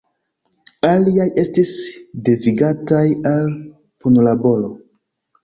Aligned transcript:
Aliaj 0.87 1.27
estis 1.43 1.73
devigataj 2.31 3.03
al 3.35 3.53
punlaboro. 4.03 4.73